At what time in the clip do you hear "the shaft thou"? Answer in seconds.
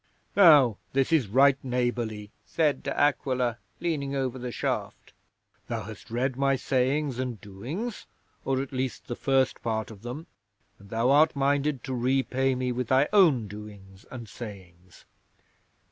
4.39-5.83